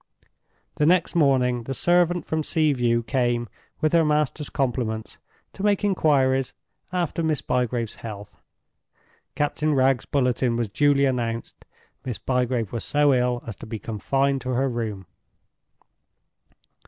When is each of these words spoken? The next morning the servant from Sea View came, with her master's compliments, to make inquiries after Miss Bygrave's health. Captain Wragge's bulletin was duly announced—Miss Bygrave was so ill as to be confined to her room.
The 0.77 0.87
next 0.87 1.13
morning 1.13 1.65
the 1.65 1.75
servant 1.75 2.25
from 2.25 2.41
Sea 2.41 2.73
View 2.73 3.03
came, 3.03 3.47
with 3.81 3.93
her 3.93 4.03
master's 4.03 4.49
compliments, 4.49 5.19
to 5.53 5.61
make 5.61 5.83
inquiries 5.83 6.53
after 6.91 7.21
Miss 7.21 7.41
Bygrave's 7.43 7.97
health. 7.97 8.35
Captain 9.35 9.75
Wragge's 9.75 10.05
bulletin 10.05 10.55
was 10.55 10.69
duly 10.69 11.05
announced—Miss 11.05 12.17
Bygrave 12.17 12.71
was 12.73 12.83
so 12.83 13.13
ill 13.13 13.43
as 13.45 13.55
to 13.57 13.67
be 13.67 13.77
confined 13.77 14.41
to 14.41 14.49
her 14.53 14.67
room. 14.67 15.05